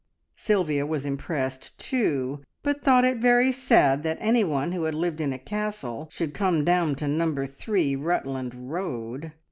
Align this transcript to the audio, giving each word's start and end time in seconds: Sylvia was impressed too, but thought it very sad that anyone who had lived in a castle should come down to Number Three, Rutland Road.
Sylvia 0.35 0.83
was 0.83 1.05
impressed 1.05 1.77
too, 1.77 2.41
but 2.63 2.81
thought 2.81 3.05
it 3.05 3.17
very 3.17 3.51
sad 3.51 4.01
that 4.01 4.17
anyone 4.19 4.71
who 4.71 4.85
had 4.85 4.95
lived 4.95 5.21
in 5.21 5.31
a 5.31 5.37
castle 5.37 6.09
should 6.11 6.33
come 6.33 6.65
down 6.65 6.95
to 6.95 7.07
Number 7.07 7.45
Three, 7.45 7.95
Rutland 7.95 8.71
Road. 8.71 9.33